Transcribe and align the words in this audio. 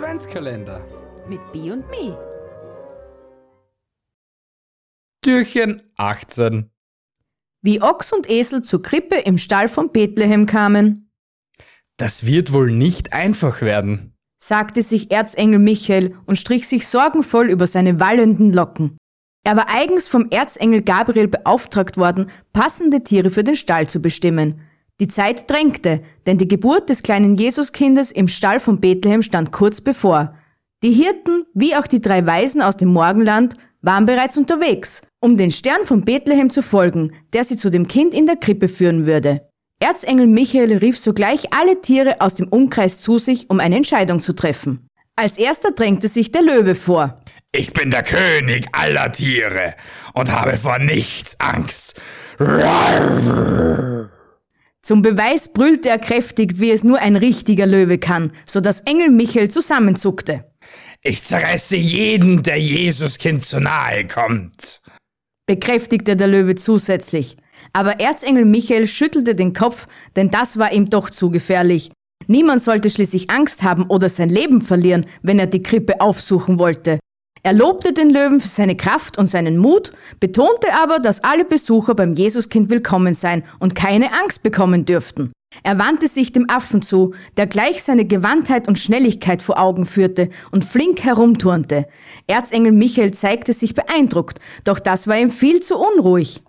Adventskalender. 0.00 0.80
Mit 1.28 1.40
B 1.52 1.70
und 1.70 1.84
Me. 1.90 2.16
Türchen 5.22 5.82
18. 5.98 6.70
Wie 7.60 7.82
Ochs 7.82 8.10
und 8.10 8.30
Esel 8.30 8.62
zur 8.62 8.80
Krippe 8.80 9.16
im 9.16 9.36
Stall 9.36 9.68
von 9.68 9.92
Bethlehem 9.92 10.46
kamen, 10.46 11.12
Das 11.98 12.24
wird 12.24 12.54
wohl 12.54 12.70
nicht 12.72 13.12
einfach 13.12 13.60
werden. 13.60 14.16
sagte 14.38 14.82
sich 14.82 15.10
Erzengel 15.10 15.58
Michael 15.58 16.16
und 16.24 16.36
strich 16.36 16.66
sich 16.66 16.88
sorgenvoll 16.88 17.50
über 17.50 17.66
seine 17.66 18.00
wallenden 18.00 18.54
Locken. 18.54 18.96
Er 19.44 19.54
war 19.56 19.68
eigens 19.68 20.08
vom 20.08 20.30
Erzengel 20.30 20.80
Gabriel 20.80 21.28
beauftragt 21.28 21.98
worden, 21.98 22.30
passende 22.54 23.04
Tiere 23.04 23.28
für 23.28 23.44
den 23.44 23.54
Stall 23.54 23.86
zu 23.86 24.00
bestimmen. 24.00 24.62
Die 25.00 25.08
Zeit 25.08 25.50
drängte, 25.50 26.02
denn 26.26 26.36
die 26.36 26.46
Geburt 26.46 26.90
des 26.90 27.02
kleinen 27.02 27.36
Jesuskindes 27.36 28.12
im 28.12 28.28
Stall 28.28 28.60
von 28.60 28.80
Bethlehem 28.80 29.22
stand 29.22 29.50
kurz 29.50 29.80
bevor. 29.80 30.34
Die 30.82 30.92
Hirten, 30.92 31.44
wie 31.54 31.74
auch 31.74 31.86
die 31.86 32.02
drei 32.02 32.24
Weisen 32.26 32.60
aus 32.60 32.76
dem 32.76 32.90
Morgenland, 32.90 33.54
waren 33.80 34.04
bereits 34.04 34.36
unterwegs, 34.36 35.02
um 35.20 35.38
den 35.38 35.50
Stern 35.50 35.86
von 35.86 36.04
Bethlehem 36.04 36.50
zu 36.50 36.62
folgen, 36.62 37.14
der 37.32 37.44
sie 37.44 37.56
zu 37.56 37.70
dem 37.70 37.86
Kind 37.86 38.12
in 38.12 38.26
der 38.26 38.36
Krippe 38.36 38.68
führen 38.68 39.06
würde. 39.06 39.48
Erzengel 39.78 40.26
Michael 40.26 40.76
rief 40.76 40.98
sogleich 40.98 41.54
alle 41.54 41.80
Tiere 41.80 42.20
aus 42.20 42.34
dem 42.34 42.48
Umkreis 42.48 43.00
zu 43.00 43.16
sich, 43.16 43.48
um 43.48 43.58
eine 43.58 43.76
Entscheidung 43.76 44.20
zu 44.20 44.34
treffen. 44.34 44.86
Als 45.16 45.38
erster 45.38 45.70
drängte 45.72 46.08
sich 46.08 46.30
der 46.30 46.42
Löwe 46.42 46.74
vor. 46.74 47.16
Ich 47.52 47.72
bin 47.72 47.90
der 47.90 48.02
König 48.02 48.66
aller 48.72 49.10
Tiere 49.10 49.74
und 50.12 50.30
habe 50.30 50.56
vor 50.58 50.78
nichts 50.78 51.40
Angst. 51.40 51.98
Zum 54.82 55.02
Beweis 55.02 55.52
brüllte 55.52 55.88
er 55.90 55.98
kräftig, 55.98 56.58
wie 56.58 56.70
es 56.70 56.84
nur 56.84 56.98
ein 56.98 57.16
richtiger 57.16 57.66
Löwe 57.66 57.98
kann, 57.98 58.32
so 58.46 58.60
dass 58.60 58.80
Engel 58.82 59.10
Michael 59.10 59.50
zusammenzuckte. 59.50 60.44
Ich 61.02 61.24
zerreiße 61.24 61.76
jeden, 61.76 62.42
der 62.42 62.58
Jesuskind 62.58 63.44
zu 63.44 63.60
nahe 63.60 64.06
kommt. 64.06 64.80
bekräftigte 65.46 66.16
der 66.16 66.28
Löwe 66.28 66.54
zusätzlich. 66.54 67.36
Aber 67.72 68.00
Erzengel 68.00 68.44
Michael 68.44 68.86
schüttelte 68.86 69.34
den 69.34 69.52
Kopf, 69.52 69.86
denn 70.16 70.30
das 70.30 70.58
war 70.58 70.72
ihm 70.72 70.88
doch 70.88 71.10
zu 71.10 71.30
gefährlich. 71.30 71.90
Niemand 72.26 72.62
sollte 72.62 72.90
schließlich 72.90 73.30
Angst 73.30 73.62
haben 73.62 73.84
oder 73.86 74.08
sein 74.08 74.28
Leben 74.28 74.60
verlieren, 74.60 75.06
wenn 75.22 75.38
er 75.38 75.46
die 75.46 75.62
Krippe 75.62 76.00
aufsuchen 76.00 76.58
wollte. 76.58 77.00
Er 77.42 77.52
lobte 77.52 77.92
den 77.92 78.10
Löwen 78.10 78.40
für 78.40 78.48
seine 78.48 78.76
Kraft 78.76 79.16
und 79.18 79.26
seinen 79.26 79.56
Mut, 79.56 79.92
betonte 80.20 80.68
aber, 80.82 80.98
dass 80.98 81.24
alle 81.24 81.44
Besucher 81.44 81.94
beim 81.94 82.14
Jesuskind 82.14 82.68
willkommen 82.68 83.14
seien 83.14 83.44
und 83.58 83.74
keine 83.74 84.12
Angst 84.12 84.42
bekommen 84.42 84.84
dürften. 84.84 85.32
Er 85.62 85.78
wandte 85.78 86.06
sich 86.06 86.32
dem 86.32 86.48
Affen 86.48 86.80
zu, 86.80 87.14
der 87.36 87.46
gleich 87.46 87.82
seine 87.82 88.04
Gewandtheit 88.04 88.68
und 88.68 88.78
Schnelligkeit 88.78 89.42
vor 89.42 89.58
Augen 89.58 89.84
führte 89.84 90.30
und 90.52 90.64
flink 90.64 91.02
herumturnte. 91.02 91.86
Erzengel 92.26 92.72
Michael 92.72 93.12
zeigte 93.12 93.52
sich 93.52 93.74
beeindruckt, 93.74 94.38
doch 94.64 94.78
das 94.78 95.06
war 95.08 95.18
ihm 95.18 95.30
viel 95.30 95.60
zu 95.60 95.76
unruhig, 95.78 96.42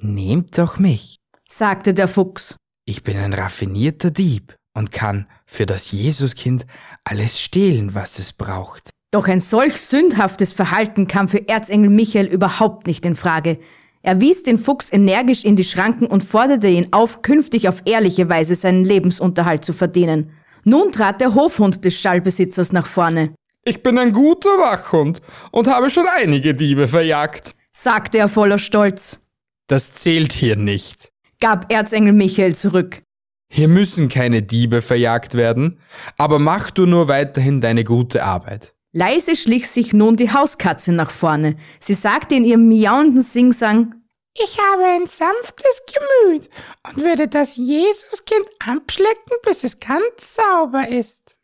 Nehmt 0.00 0.56
doch 0.56 0.78
mich. 0.78 1.16
sagte 1.48 1.92
der 1.94 2.06
Fuchs. 2.06 2.56
Ich 2.84 3.02
bin 3.02 3.16
ein 3.16 3.32
raffinierter 3.32 4.10
Dieb 4.12 4.54
und 4.74 4.92
kann 4.92 5.26
für 5.44 5.66
das 5.66 5.90
Jesuskind 5.90 6.66
alles 7.02 7.40
stehlen, 7.40 7.94
was 7.94 8.20
es 8.20 8.32
braucht. 8.32 8.90
Doch 9.10 9.26
ein 9.26 9.40
solch 9.40 9.80
sündhaftes 9.80 10.52
Verhalten 10.52 11.08
kam 11.08 11.28
für 11.28 11.48
Erzengel 11.48 11.88
Michael 11.90 12.26
überhaupt 12.26 12.86
nicht 12.86 13.06
in 13.06 13.16
Frage. 13.16 13.58
Er 14.02 14.20
wies 14.20 14.42
den 14.42 14.58
Fuchs 14.58 14.92
energisch 14.92 15.44
in 15.44 15.56
die 15.56 15.64
Schranken 15.64 16.06
und 16.06 16.22
forderte 16.22 16.68
ihn 16.68 16.88
auf, 16.92 17.22
künftig 17.22 17.68
auf 17.68 17.82
ehrliche 17.86 18.28
Weise 18.28 18.54
seinen 18.54 18.84
Lebensunterhalt 18.84 19.64
zu 19.64 19.72
verdienen. 19.72 20.30
Nun 20.64 20.92
trat 20.92 21.20
der 21.22 21.34
Hofhund 21.34 21.84
des 21.84 21.98
Stallbesitzers 21.98 22.72
nach 22.72 22.86
vorne, 22.86 23.34
Ich 23.64 23.82
bin 23.82 23.98
ein 23.98 24.12
guter 24.12 24.50
Wachhund 24.50 25.20
und 25.52 25.68
habe 25.68 25.88
schon 25.90 26.06
einige 26.20 26.54
Diebe 26.54 26.86
verjagt. 26.86 27.52
sagte 27.72 28.18
er 28.18 28.28
voller 28.28 28.58
Stolz, 28.58 29.26
Das 29.68 29.94
zählt 29.94 30.32
hier 30.32 30.56
nicht. 30.56 31.10
gab 31.40 31.72
Erzengel 31.72 32.12
Michael 32.12 32.54
zurück. 32.54 33.02
Hier 33.50 33.68
müssen 33.68 34.08
keine 34.10 34.42
Diebe 34.42 34.82
verjagt 34.82 35.32
werden, 35.34 35.80
aber 36.18 36.38
mach 36.38 36.70
du 36.70 36.84
nur 36.84 37.08
weiterhin 37.08 37.62
deine 37.62 37.84
gute 37.84 38.22
Arbeit. 38.24 38.74
Leise 38.92 39.36
schlich 39.36 39.68
sich 39.68 39.92
nun 39.92 40.16
die 40.16 40.32
Hauskatze 40.32 40.92
nach 40.92 41.10
vorne. 41.10 41.56
Sie 41.78 41.94
sagte 41.94 42.34
in 42.34 42.44
ihrem 42.44 42.68
miauenden 42.68 43.22
Singsang, 43.22 43.94
Ich 44.34 44.58
habe 44.58 44.84
ein 44.84 45.06
sanftes 45.06 45.82
Gemüt 45.86 46.48
und 46.86 47.04
würde 47.04 47.28
das 47.28 47.56
Jesuskind 47.56 48.46
abschlecken, 48.66 49.32
bis 49.42 49.62
es 49.64 49.78
ganz 49.78 50.36
sauber 50.36 50.88
ist. 50.88 51.36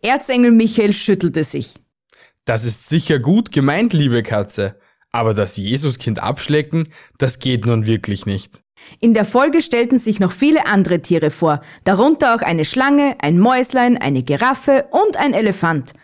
Erzengel 0.00 0.52
Michael 0.52 0.92
schüttelte 0.92 1.42
sich. 1.42 1.74
Das 2.44 2.64
ist 2.64 2.88
sicher 2.88 3.18
gut 3.18 3.52
gemeint, 3.52 3.92
liebe 3.92 4.22
Katze, 4.22 4.78
aber 5.10 5.34
das 5.34 5.56
Jesuskind 5.56 6.22
abschlecken, 6.22 6.88
das 7.18 7.38
geht 7.38 7.66
nun 7.66 7.86
wirklich 7.86 8.26
nicht. 8.26 8.62
In 9.00 9.14
der 9.14 9.24
Folge 9.24 9.62
stellten 9.62 9.98
sich 9.98 10.18
noch 10.18 10.32
viele 10.32 10.66
andere 10.66 11.02
Tiere 11.02 11.30
vor, 11.30 11.62
darunter 11.84 12.34
auch 12.34 12.42
eine 12.42 12.64
Schlange, 12.64 13.16
ein 13.20 13.38
Mäuslein, 13.38 13.96
eine 13.96 14.22
Giraffe 14.22 14.86
und 14.90 15.16
ein 15.16 15.34
Elefant. 15.34 15.94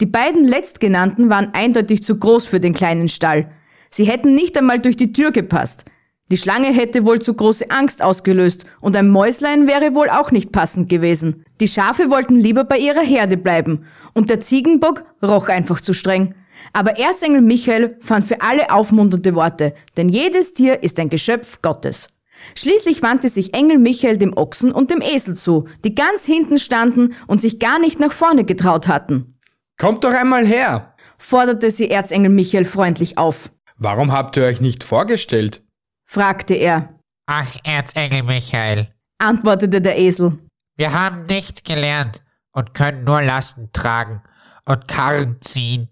Die 0.00 0.06
beiden 0.06 0.44
letztgenannten 0.44 1.30
waren 1.30 1.54
eindeutig 1.54 2.02
zu 2.02 2.18
groß 2.18 2.46
für 2.46 2.60
den 2.60 2.74
kleinen 2.74 3.08
Stall. 3.08 3.50
Sie 3.90 4.04
hätten 4.04 4.34
nicht 4.34 4.56
einmal 4.58 4.80
durch 4.80 4.96
die 4.96 5.12
Tür 5.12 5.30
gepasst. 5.30 5.84
Die 6.30 6.36
Schlange 6.36 6.66
hätte 6.66 7.06
wohl 7.06 7.20
zu 7.20 7.34
große 7.34 7.70
Angst 7.70 8.02
ausgelöst 8.02 8.66
und 8.80 8.96
ein 8.96 9.08
Mäuslein 9.08 9.68
wäre 9.68 9.94
wohl 9.94 10.10
auch 10.10 10.32
nicht 10.32 10.52
passend 10.52 10.88
gewesen. 10.88 11.44
Die 11.60 11.68
Schafe 11.68 12.10
wollten 12.10 12.34
lieber 12.34 12.64
bei 12.64 12.78
ihrer 12.78 13.00
Herde 13.00 13.36
bleiben 13.36 13.86
und 14.12 14.28
der 14.28 14.40
Ziegenbock 14.40 15.04
roch 15.22 15.48
einfach 15.48 15.80
zu 15.80 15.92
streng. 15.92 16.34
Aber 16.72 16.98
Erzengel 16.98 17.42
Michael 17.42 17.96
fand 18.00 18.26
für 18.26 18.40
alle 18.42 18.72
aufmunternde 18.72 19.34
Worte, 19.34 19.74
denn 19.96 20.08
jedes 20.08 20.52
Tier 20.52 20.82
ist 20.82 20.98
ein 20.98 21.10
Geschöpf 21.10 21.62
Gottes. 21.62 22.08
Schließlich 22.54 23.02
wandte 23.02 23.28
sich 23.28 23.54
Engel 23.54 23.78
Michael 23.78 24.18
dem 24.18 24.36
Ochsen 24.36 24.72
und 24.72 24.90
dem 24.90 25.00
Esel 25.00 25.36
zu, 25.36 25.66
die 25.84 25.94
ganz 25.94 26.24
hinten 26.24 26.58
standen 26.58 27.14
und 27.26 27.40
sich 27.40 27.58
gar 27.60 27.78
nicht 27.78 28.00
nach 28.00 28.12
vorne 28.12 28.44
getraut 28.44 28.88
hatten. 28.88 29.35
Kommt 29.78 30.04
doch 30.04 30.12
einmal 30.12 30.46
her! 30.46 30.94
Forderte 31.18 31.70
sie 31.70 31.90
Erzengel 31.90 32.30
Michael 32.30 32.64
freundlich 32.64 33.18
auf. 33.18 33.50
Warum 33.78 34.12
habt 34.12 34.36
ihr 34.36 34.44
euch 34.44 34.60
nicht 34.60 34.84
vorgestellt? 34.84 35.62
Fragte 36.04 36.54
er, 36.54 36.94
Ach, 37.26 37.56
Erzengel 37.64 38.22
Michael, 38.22 38.88
antwortete 39.18 39.80
der 39.80 39.98
Esel. 39.98 40.38
wir 40.76 40.92
haben 40.92 41.26
nichts 41.26 41.62
gelernt 41.64 42.22
und 42.52 42.74
können 42.74 43.04
nur 43.04 43.20
Lasten 43.22 43.70
tragen 43.72 44.22
und 44.64 44.86
Karren 44.88 45.36
ziehen. 45.40 45.88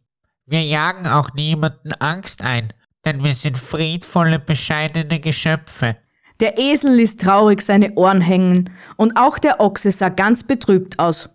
Wir 0.46 0.62
jagen 0.62 1.06
auch 1.06 1.32
niemanden 1.34 1.92
Angst 1.94 2.42
ein, 2.42 2.72
denn 3.04 3.24
wir 3.24 3.34
sind 3.34 3.58
friedvolle, 3.58 4.38
bescheidene 4.38 5.18
Geschöpfe. 5.20 5.96
Der 6.40 6.58
Esel 6.58 6.94
ließ 6.94 7.16
traurig 7.16 7.62
seine 7.62 7.94
Ohren 7.94 8.20
hängen 8.20 8.70
und 8.96 9.16
auch 9.16 9.38
der 9.38 9.60
Ochse 9.60 9.90
sah 9.90 10.10
ganz 10.10 10.42
betrübt 10.44 10.98
aus. 10.98 11.30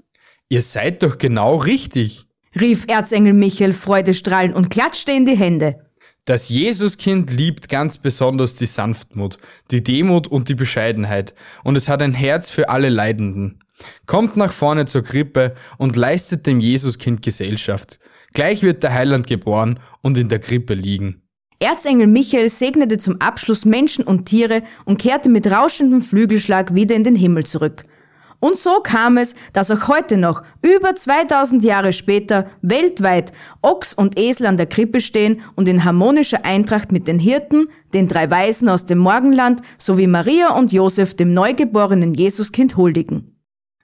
Ihr 0.48 0.62
seid 0.62 1.04
doch 1.04 1.18
genau 1.18 1.58
richtig. 1.58 2.28
Rief 2.60 2.86
Erzengel 2.88 3.34
Michael 3.34 3.74
freudestrahlend 3.74 4.56
und 4.56 4.70
klatschte 4.70 5.12
in 5.12 5.26
die 5.26 5.38
Hände. 5.38 5.86
Das 6.26 6.50
Jesuskind 6.50 7.32
liebt 7.32 7.70
ganz 7.70 7.98
besonders 7.98 8.56
die 8.56 8.66
Sanftmut, 8.66 9.38
die 9.72 9.84
Demut 9.84 10.28
und 10.28 10.50
die 10.50 10.56
Bescheidenheit, 10.56 11.34
und 11.64 11.76
es 11.76 11.88
hat 11.88 12.02
ein 12.02 12.14
Herz 12.14 12.50
für 12.50 12.70
alle 12.70 12.90
Leidenden. 12.90 13.60
Kommt 14.06 14.36
nach 14.36 14.52
vorne 14.52 14.86
zur 14.86 15.04
Krippe 15.04 15.56
und 15.78 15.96
leistet 15.96 16.46
dem 16.46 16.60
Jesuskind 16.60 17.22
Gesellschaft. 17.22 18.00
Gleich 18.34 18.62
wird 18.62 18.84
der 18.84 18.94
Heiland 18.94 19.28
geboren 19.28 19.80
und 20.02 20.18
in 20.18 20.30
der 20.30 20.40
Krippe 20.40 20.74
liegen. 20.74 21.24
Erzengel 21.60 22.08
Michael 22.08 22.50
segnete 22.50 22.98
zum 22.98 23.20
Abschluss 23.22 23.66
Menschen 23.66 24.06
und 24.06 24.26
Tiere 24.26 24.64
und 24.86 25.00
kehrte 25.00 25.30
mit 25.30 25.50
rauschendem 25.50 26.02
Flügelschlag 26.02 26.74
wieder 26.74 26.96
in 26.96 27.04
den 27.04 27.16
Himmel 27.16 27.46
zurück. 27.46 27.86
Und 28.40 28.58
so 28.58 28.80
kam 28.82 29.18
es, 29.18 29.36
dass 29.54 29.70
auch 29.70 29.88
heute 29.88 30.18
noch, 30.18 30.44
über 30.62 30.96
2000 30.96 31.64
Jahre 31.64 31.92
später, 31.92 32.50
weltweit 32.62 33.34
Ochs 33.62 33.94
und 33.94 34.18
Esel 34.18 34.46
an 34.46 34.58
der 34.58 34.68
Krippe 34.68 35.02
stehen 35.02 35.42
und 35.56 35.68
in 35.68 35.84
harmonischer 35.84 36.46
Eintracht 36.46 36.92
mit 36.92 37.08
den 37.08 37.20
Hirten, 37.20 37.68
den 37.94 38.08
drei 38.08 38.32
Weisen 38.32 38.70
aus 38.70 38.86
dem 38.86 39.00
Morgenland 39.00 39.62
sowie 39.78 40.08
Maria 40.08 40.56
und 40.56 40.72
Josef 40.72 41.16
dem 41.16 41.34
neugeborenen 41.34 42.14
Jesuskind 42.14 42.78
huldigen. 42.78 43.36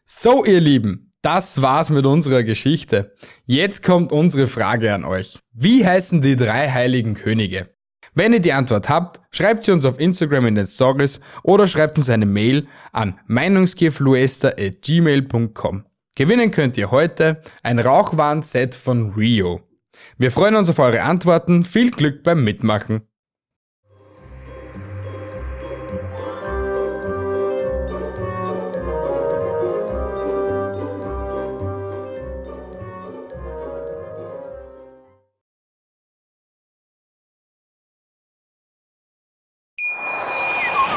So, 0.06 0.46
ihr 0.46 0.62
Lieben, 0.62 1.12
das 1.22 1.62
war's 1.62 1.90
mit 1.90 2.06
unserer 2.06 2.44
Geschichte. 2.44 3.14
Jetzt 3.46 3.84
kommt 3.84 4.12
unsere 4.12 4.48
Frage 4.48 4.94
an 4.94 5.04
euch. 5.04 5.40
Wie 5.52 5.86
heißen 5.86 6.22
die 6.22 6.36
drei 6.36 6.72
heiligen 6.72 7.16
Könige? 7.16 7.75
Wenn 8.16 8.32
ihr 8.32 8.40
die 8.40 8.54
Antwort 8.54 8.88
habt, 8.88 9.20
schreibt 9.32 9.66
sie 9.66 9.74
uns 9.74 9.84
auf 9.84 10.00
Instagram 10.00 10.46
in 10.46 10.56
den 10.56 10.66
Stories 10.66 11.20
oder 11.44 11.68
schreibt 11.68 11.98
uns 11.98 12.10
eine 12.10 12.26
Mail 12.26 12.66
an 12.94 13.20
meinungsgefluester.gmail.com. 13.28 15.84
Gewinnen 16.16 16.50
könnt 16.50 16.78
ihr 16.78 16.92
heute 16.92 17.42
ein 17.62 17.78
Rauchwarnset 17.78 18.74
von 18.74 19.12
Rio. 19.12 19.60
Wir 20.18 20.32
freuen 20.32 20.56
uns 20.56 20.70
auf 20.70 20.80
eure 20.80 21.02
Antworten. 21.02 21.66
Viel 21.66 21.92
Glück 21.92 22.24
beim 22.24 22.46
Mitmachen. 22.46 23.02